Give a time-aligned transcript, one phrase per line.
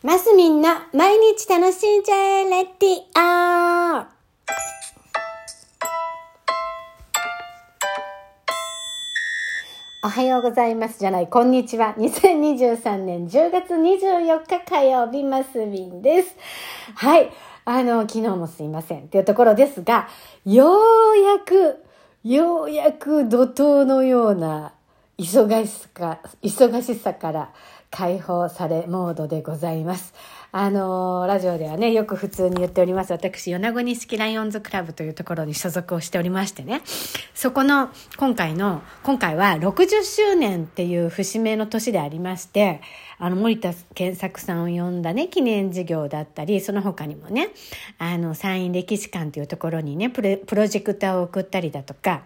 [0.00, 4.06] マスミンの毎日楽しんじゃえレディオ
[10.04, 11.96] おはようございますじゃない、こんにちは。
[11.98, 16.36] 2023年10月24日火曜日、マスミンです。
[16.94, 17.32] はい。
[17.64, 20.08] あの、昨日もすいませんっていうところですが、
[20.44, 21.84] ようやく、
[22.22, 24.74] ようやく怒涛のような
[25.18, 27.52] 忙しさ忙しさから
[27.90, 30.14] 解放されモードでございます。
[30.50, 33.12] あのー、ラジオではね、よく普通に言っております。
[33.12, 36.80] 私、米子錦ライオンズクラブというところに所属をしておりましてね。
[37.34, 42.80] そこの、今回の、今回は60周年っていう節目の年でありまして、
[43.18, 47.50] あの、森田健作さんを呼んだね、記念事業だったり、その他にもね、
[47.98, 52.22] あの、山陰歴史館というところにね、プロジェクターを送ったりだとか、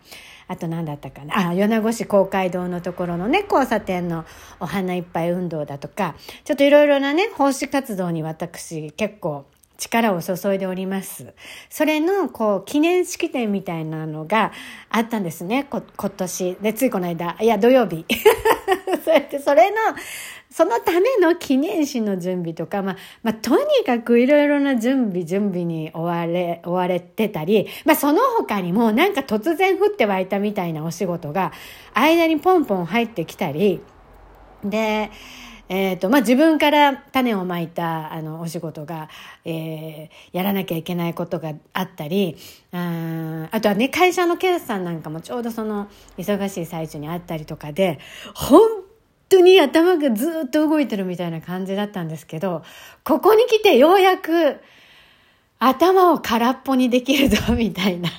[0.52, 4.26] あと何だったかなあ米子市公会堂のところのね交差点の
[4.60, 9.46] お花いっぱい運動だとかちょっといろいろなね奉仕活動に私結構
[9.82, 11.34] 力を注いでおります。
[11.68, 14.52] それの、こう、記念式典みたいなのが
[14.90, 16.56] あったんですね、今年。
[16.60, 18.06] で、ついこの間、いや、土曜日。
[19.04, 19.76] それで、それの、
[20.50, 31.52] そのための記念誌の準備とか、まあ、まあ、とにかくいろいろな準備、準備に追われ、追われてたり、まあ、その他にもなんか突然降って湧いたみたいなお仕事が、
[31.94, 33.80] 間にポンポン入ってきたり、
[34.62, 35.10] で、
[35.74, 39.08] え、ー、と、まあ、自分から種をまいた、あの、お仕事が、
[39.46, 42.36] えー、やらなきゃいけないことがあったり、
[42.72, 48.00] ああとはね、会社の決算なんかもちょうどその、忙しい最中にあったりとかで、
[48.34, 48.60] 本
[49.30, 52.62] 当に頭がずっと動いてるみたいな感じだったんですけど、
[53.02, 54.60] ここに来てようやく
[55.58, 58.10] 頭を空っぽにできるぞみたいな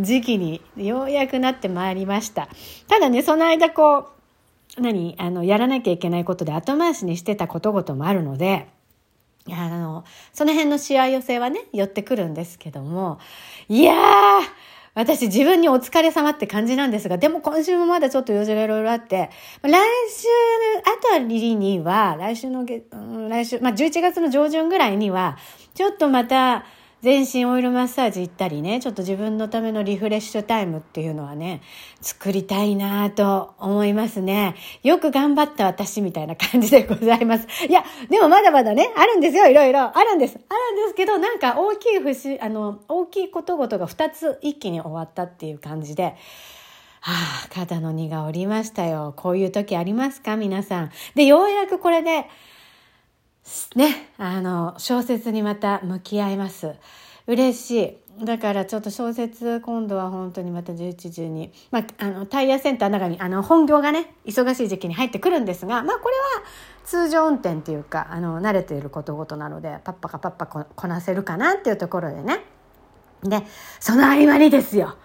[0.00, 2.48] 時期にようやくなってまいりました。
[2.88, 4.13] ただね、その間こう、
[4.78, 5.14] 何？
[5.18, 8.68] あの、やらなきゃいけないことで後回しにしてたことごともあるので、
[9.50, 13.18] あの、その辺のしわ寄せはね、寄ってくるんですけども、
[13.68, 13.96] いやー、
[14.94, 19.30] 私自分にお疲れ様って感じなんですが、でも今週もまだちょっと用事がいろいろあって、
[19.62, 20.28] 来週
[20.84, 25.36] あたりには、来週の、来週、まあ、11月の上旬ぐらいには、
[25.74, 26.64] ちょっとまた、
[27.04, 31.60] 全身オイルマッサージ行ったりね、ちょっと自分のためのリフレッシュタイムっていうのはね、
[32.00, 34.54] 作りたいなと思いますね。
[34.82, 37.46] よく頑張った私みたいな感じでございます。
[37.68, 39.96] いや、でもまだまだね、あるんですよ、いろいろ。
[39.96, 40.38] あるんです。
[40.48, 46.16] あるんですけど、なんか大きい節、あの、大きいことごとが2つ一気に終わったっていう感じで、
[47.00, 49.12] はあ、肩の荷が下りましたよ。
[49.14, 50.38] こういう時ありますか？
[50.38, 50.90] 皆さん。
[51.14, 52.24] で、ようやくこれで、
[53.76, 56.74] ね、あの、小説にまた向き合います。
[57.26, 58.04] 嬉しい。
[58.22, 66.22] だからちょっと小説今度は本当にまた11時に、まあ、あのタイヤセンターの中にあの本業がね忙しい時期に入ってくるんですがまあこれは
[66.84, 72.44] 通常運転っていうかあの慣れていることごとなのでパッパかパッパこなせるかなっていうところでね。
[73.24, 73.42] で
[73.80, 74.96] その合間にですよ。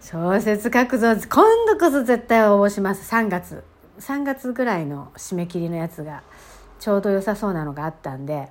[0.00, 1.14] 小説書くぞ。
[1.14, 3.10] 今度こそ絶対応募します。
[3.12, 3.64] 3月。
[3.98, 6.22] 3月ぐらいの締め切りのやつが。
[6.78, 8.48] ちょうど良さそうなのがあったんで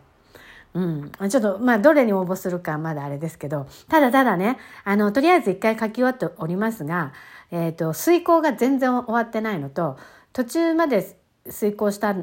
[0.76, 1.12] うん。
[1.30, 7.14] ちょっと、まあ、どれに応募するかまだあれですけど、ただただね、あの、とりあえず一回書き終わっておりますが、
[7.50, 9.98] えっ、ー、と、遂行が全然終わってないのと、
[10.34, 11.18] 途中まで
[11.50, 12.16] 遂行した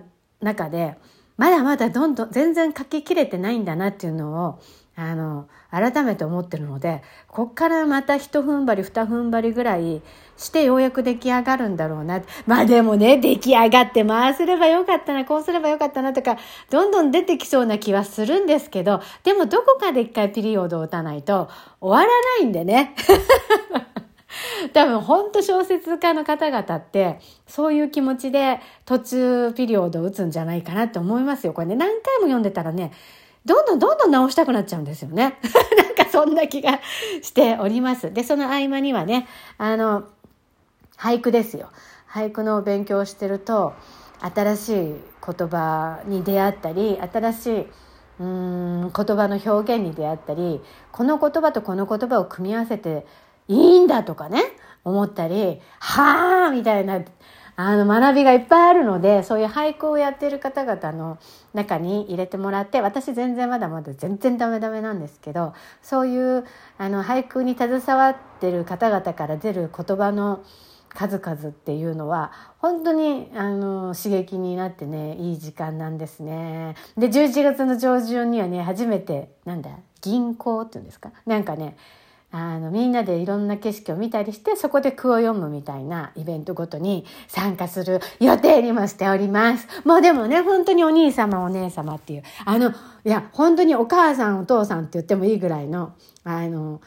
[0.43, 0.99] 中で、
[1.39, 4.61] まだまだどんどん、全然書ききれてないんだなっていうのを、
[4.95, 10.03] あの、改めて思ってるので、こっからまた一踏ん張り二踏ん張りぐらい
[10.37, 12.21] してようやく出来上がるんだろうな。
[12.47, 16.37] まあでもね、出来上がって回すればよかったな、こうすればよかったなとか、
[16.69, 21.49] どんどん出てきそうな気はするんですけど、でもどこかで一回ピリオドを打たないと
[21.81, 22.95] 終わらないんでね。
[24.73, 31.53] 多分本当小説家の方々ってそういう気持ちで途中ピリオドを打つんじゃないかなって思いますよ。
[31.53, 32.93] これね、何回も読んでたらね、
[33.45, 35.39] どんどんどんどん直したくなっちゃうんですよね。
[35.77, 36.81] なんかそんな気が
[37.23, 38.13] しております。
[38.13, 39.27] で、その合間にはね、
[39.59, 40.05] あの、
[40.97, 41.69] 俳句ですよ。
[42.09, 43.75] 俳句の勉強をしてると、
[44.21, 44.95] 新しい
[45.27, 47.67] 言葉に出会ったり、新しい
[48.21, 50.61] うん言葉の表現に出会ったり、
[50.93, 53.07] この言葉とこの言葉を組み合わせて
[53.49, 54.43] いいんだとかね、
[54.85, 57.01] 思ったり、はあみたいな
[57.55, 61.19] あの学びがいっぱいあるのでそういう俳句をやってる方々の
[61.53, 66.45] 中に入れてもらって私全然まだまだ全然ダメダメなんですけどそういう
[66.79, 70.43] あの俳句に携わってる方々から出る言葉の
[70.95, 76.75] 数々っていうのは本当にあの刺激になってねいい時間なんですね。
[76.99, 79.71] で11月の上旬にはね初めてなんだ
[80.03, 81.11] 銀行っていうんですか？
[81.25, 81.77] なんかね
[82.33, 89.69] あの、みんなでいろんな景色を見たりして、そこで句を読むみたいなイベントごとに参加する予定にもしております。
[89.85, 92.75] もうでもね、本当にお兄様お姉様っていう、あの、い
[93.05, 95.93] や、本当にお母さんお父さんって言ってもいいぐらいの、
[96.25, 96.81] あの、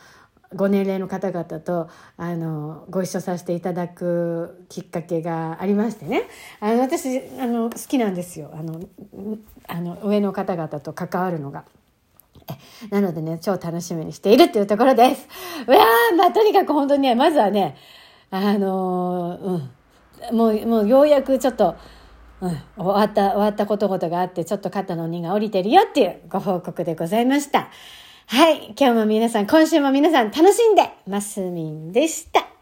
[0.56, 6.24] ご年齢の方々とあのご一緒させていただくきっかけがありましてね
[6.62, 8.80] あの私あの好きなんですよあの
[9.68, 11.66] あの上の方々と関わるのが。
[12.90, 15.28] なのでね、超楽しみにしているっていうところです。
[15.68, 17.76] うわー、まあ、とにかく本当にね、まずはね、
[18.32, 21.76] あのー、うん、もう、もうようやくちょっと、
[22.42, 27.70] うん、終わった、終わったことごとがあって、ちょっと肩の荷が降りてるよっていうご報告でございました。
[28.28, 28.74] はい。
[28.78, 32.55] 今日も皆さん、今週も皆さん楽しんで、マスミンでした。